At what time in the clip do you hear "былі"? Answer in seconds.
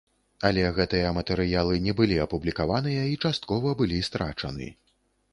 1.99-2.17, 3.83-3.99